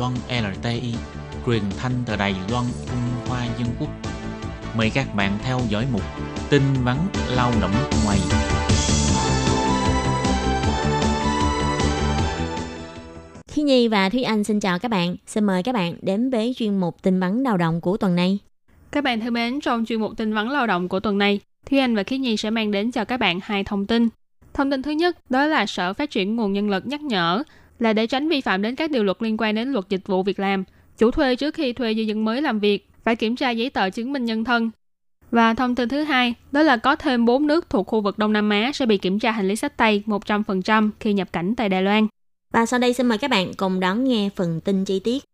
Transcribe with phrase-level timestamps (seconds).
[0.00, 0.94] Loan LTI,
[1.46, 3.88] truyền thanh từ Đài Loan Trung Hoa Dân Quốc.
[4.76, 6.02] Mời các bạn theo dõi mục
[6.50, 6.96] tin vắn
[7.36, 7.70] lao động
[8.04, 8.18] ngoài.
[13.48, 15.16] Khi Nhi và Thúy Anh xin chào các bạn.
[15.26, 18.38] Xin mời các bạn đến với chuyên mục tin vắn lao động của tuần này.
[18.92, 21.78] Các bạn thân mến, trong chuyên mục tin vắn lao động của tuần này, Thúy
[21.78, 24.08] Anh và Khiết Nhi sẽ mang đến cho các bạn hai thông tin.
[24.54, 27.42] Thông tin thứ nhất đó là Sở Phát triển Nguồn Nhân lực nhắc nhở
[27.80, 30.22] là để tránh vi phạm đến các điều luật liên quan đến luật dịch vụ
[30.22, 30.64] việc làm,
[30.98, 33.90] chủ thuê trước khi thuê di dân mới làm việc phải kiểm tra giấy tờ
[33.90, 34.70] chứng minh nhân thân.
[35.30, 38.32] Và thông tin thứ hai, đó là có thêm 4 nước thuộc khu vực Đông
[38.32, 41.68] Nam Á sẽ bị kiểm tra hành lý sách tay 100% khi nhập cảnh tại
[41.68, 42.06] Đài Loan.
[42.52, 45.24] Và sau đây xin mời các bạn cùng đón nghe phần tin chi tiết.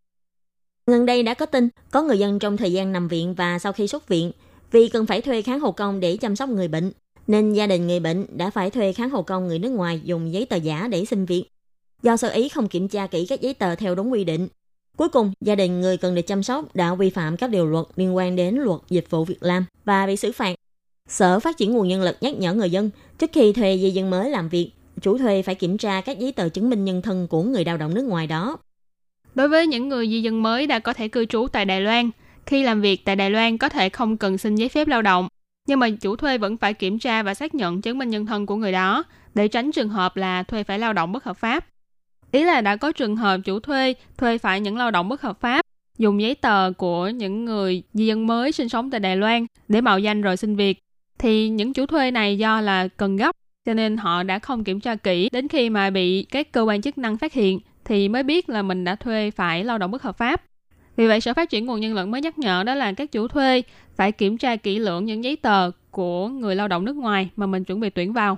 [0.87, 3.73] Gần đây đã có tin có người dân trong thời gian nằm viện và sau
[3.73, 4.31] khi xuất viện
[4.71, 6.91] vì cần phải thuê kháng hộ công để chăm sóc người bệnh,
[7.27, 10.33] nên gia đình người bệnh đã phải thuê kháng hộ công người nước ngoài dùng
[10.33, 11.45] giấy tờ giả để xin việc.
[12.03, 14.47] Do sơ ý không kiểm tra kỹ các giấy tờ theo đúng quy định,
[14.97, 17.85] Cuối cùng, gia đình người cần được chăm sóc đã vi phạm các điều luật
[17.95, 20.55] liên quan đến luật dịch vụ việc làm và bị xử phạt.
[21.09, 24.09] Sở Phát triển nguồn nhân lực nhắc nhở người dân trước khi thuê di dân
[24.09, 27.27] mới làm việc, chủ thuê phải kiểm tra các giấy tờ chứng minh nhân thân
[27.27, 28.57] của người lao động nước ngoài đó.
[29.35, 32.09] Đối với những người di dân mới đã có thể cư trú tại Đài Loan,
[32.45, 35.27] khi làm việc tại Đài Loan có thể không cần xin giấy phép lao động,
[35.67, 38.45] nhưng mà chủ thuê vẫn phải kiểm tra và xác nhận chứng minh nhân thân
[38.45, 39.03] của người đó
[39.35, 41.65] để tránh trường hợp là thuê phải lao động bất hợp pháp.
[42.31, 45.39] Ý là đã có trường hợp chủ thuê thuê phải những lao động bất hợp
[45.41, 45.65] pháp
[45.97, 49.81] dùng giấy tờ của những người di dân mới sinh sống tại Đài Loan để
[49.81, 50.79] mạo danh rồi xin việc.
[51.19, 54.79] Thì những chủ thuê này do là cần gấp cho nên họ đã không kiểm
[54.79, 58.23] tra kỹ đến khi mà bị các cơ quan chức năng phát hiện thì mới
[58.23, 60.43] biết là mình đã thuê phải lao động bất hợp pháp.
[60.95, 63.27] Vì vậy, Sở Phát triển Nguồn Nhân lực mới nhắc nhở đó là các chủ
[63.27, 63.63] thuê
[63.95, 67.45] phải kiểm tra kỹ lưỡng những giấy tờ của người lao động nước ngoài mà
[67.45, 68.37] mình chuẩn bị tuyển vào.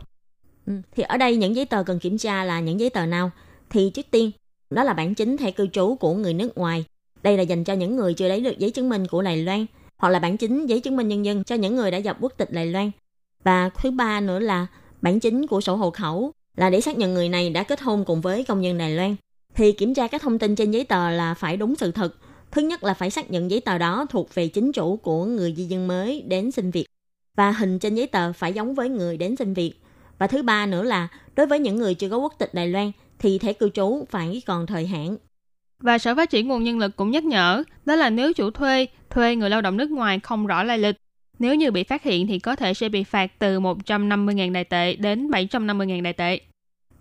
[0.66, 3.32] Ừ, thì ở đây những giấy tờ cần kiểm tra là những giấy tờ nào?
[3.70, 4.32] Thì trước tiên,
[4.70, 6.86] đó là bản chính thẻ cư trú của người nước ngoài.
[7.24, 9.66] Đây là dành cho những người chưa lấy được giấy chứng minh của Đài Loan,
[9.98, 12.34] hoặc là bản chính giấy chứng minh nhân dân cho những người đã nhập quốc
[12.38, 12.92] tịch Đài Loan.
[13.44, 14.68] Và thứ ba nữa là
[15.02, 18.06] bản chính của sổ hộ khẩu là để xác nhận người này đã kết hôn
[18.06, 19.16] cùng với công dân Đài Loan.
[19.56, 22.16] Thì kiểm tra các thông tin trên giấy tờ là phải đúng sự thật,
[22.52, 25.54] Thứ nhất là phải xác nhận giấy tờ đó thuộc về chính chủ của người
[25.58, 26.86] di dân mới đến xin việc
[27.36, 29.74] và hình trên giấy tờ phải giống với người đến xin việc.
[30.18, 32.92] Và thứ ba nữa là đối với những người chưa có quốc tịch Đài Loan
[33.20, 35.18] thì thẻ cư trú phải còn thời hạn.
[35.80, 38.86] Và Sở Phát triển Nguồn Nhân lực cũng nhắc nhở, đó là nếu chủ thuê
[39.10, 40.96] thuê người lao động nước ngoài không rõ lai lịch,
[41.40, 44.96] nếu như bị phát hiện thì có thể sẽ bị phạt từ 150.000 đài tệ
[44.96, 46.40] đến 750.000 đài tệ.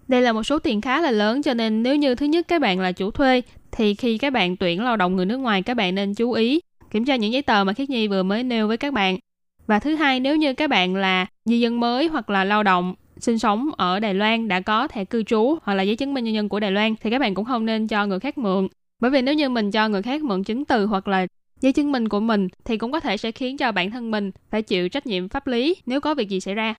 [0.08, 2.60] Đây là một số tiền khá là lớn cho nên nếu như thứ nhất các
[2.60, 3.42] bạn là chủ thuê
[3.72, 6.60] thì khi các bạn tuyển lao động người nước ngoài các bạn nên chú ý
[6.90, 9.18] kiểm tra những giấy tờ mà Khiết Nhi vừa mới nêu với các bạn.
[9.66, 12.94] Và thứ hai, nếu như các bạn là di dân mới hoặc là lao động
[13.20, 16.24] sinh sống ở Đài Loan đã có thẻ cư trú hoặc là giấy chứng minh
[16.24, 18.68] nhân dân của Đài Loan thì các bạn cũng không nên cho người khác mượn.
[19.00, 21.26] Bởi vì nếu như mình cho người khác mượn chứng từ hoặc là
[21.60, 24.30] giấy chứng minh của mình thì cũng có thể sẽ khiến cho bản thân mình
[24.50, 26.74] phải chịu trách nhiệm pháp lý nếu có việc gì xảy ra.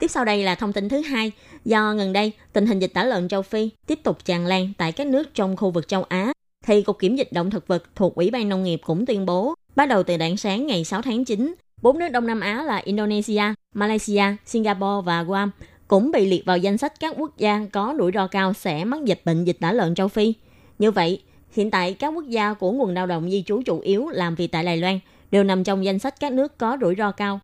[0.00, 1.32] Tiếp sau đây là thông tin thứ hai.
[1.64, 4.92] Do gần đây, tình hình dịch tả lợn châu Phi tiếp tục tràn lan tại
[4.92, 6.32] các nước trong khu vực châu Á,
[6.66, 9.54] thì Cục Kiểm dịch Động thực vật thuộc Ủy ban Nông nghiệp cũng tuyên bố,
[9.76, 12.76] bắt đầu từ đạn sáng ngày 6 tháng 9, bốn nước Đông Nam Á là
[12.76, 13.42] Indonesia,
[13.74, 15.50] Malaysia, Singapore và Guam
[15.90, 19.04] cũng bị liệt vào danh sách các quốc gia có rủi ro cao sẽ mắc
[19.04, 20.34] dịch bệnh dịch tả lợn châu Phi.
[20.78, 24.08] Như vậy, hiện tại các quốc gia của nguồn lao động di trú chủ yếu
[24.08, 24.98] làm việc tại Đài Loan
[25.30, 27.40] đều nằm trong danh sách các nước có rủi ro cao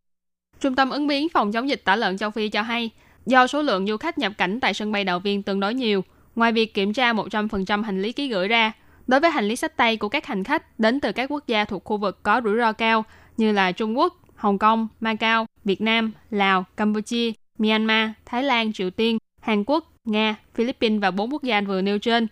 [0.60, 2.90] Trung tâm ứng biến phòng chống dịch tả lợn châu Phi cho hay,
[3.26, 6.04] do số lượng du khách nhập cảnh tại sân bay Đào Viên tương đối nhiều,
[6.36, 8.72] ngoài việc kiểm tra 100% hành lý ký gửi ra,
[9.06, 11.64] đối với hành lý sách tay của các hành khách đến từ các quốc gia
[11.64, 13.04] thuộc khu vực có rủi ro cao
[13.36, 18.90] như là Trung Quốc, Hồng Kông, Macau, Việt Nam, Lào, Campuchia, Myanmar, Thái Lan, Triều
[18.90, 22.26] Tiên, Hàn Quốc, Nga, Philippines và bốn quốc gia vừa nêu trên.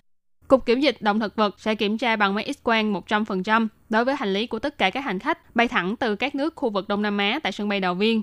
[0.49, 4.17] Cục Kiểm dịch động thực vật sẽ kiểm tra bằng máy X-quang 100% đối với
[4.17, 6.89] hành lý của tất cả các hành khách bay thẳng từ các nước khu vực
[6.89, 8.23] Đông Nam Á tại sân bay Đào Viên.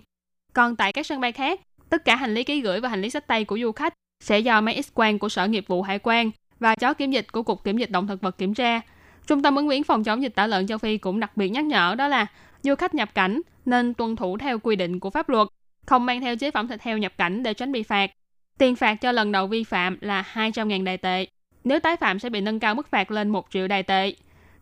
[0.53, 3.09] Còn tại các sân bay khác, tất cả hành lý ký gửi và hành lý
[3.09, 3.93] sách tay của du khách
[4.23, 7.43] sẽ do máy X-quang của Sở Nghiệp vụ Hải quan và chó kiểm dịch của
[7.43, 8.81] Cục Kiểm dịch động thực vật kiểm tra.
[9.27, 11.65] Trung tâm ứng biến phòng chống dịch tả lợn châu Phi cũng đặc biệt nhắc
[11.65, 12.25] nhở đó là
[12.63, 15.47] du khách nhập cảnh nên tuân thủ theo quy định của pháp luật,
[15.85, 18.11] không mang theo chế phẩm thịt heo nhập cảnh để tránh bị phạt.
[18.57, 21.25] Tiền phạt cho lần đầu vi phạm là 200.000 đài tệ.
[21.63, 24.13] Nếu tái phạm sẽ bị nâng cao mức phạt lên 1 triệu đài tệ.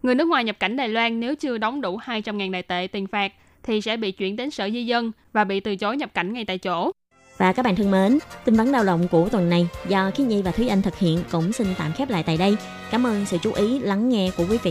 [0.03, 3.07] Người nước ngoài nhập cảnh Đài Loan nếu chưa đóng đủ 200.000 đài tệ tiền
[3.07, 3.31] phạt
[3.63, 6.45] thì sẽ bị chuyển đến sở di dân và bị từ chối nhập cảnh ngay
[6.45, 6.91] tại chỗ.
[7.37, 10.41] Và các bạn thân mến, tin vắn lao động của tuần này do Khiết Nhi
[10.41, 12.55] và Thúy Anh thực hiện cũng xin tạm khép lại tại đây.
[12.91, 14.59] Cảm ơn sự chú ý lắng nghe của quý vị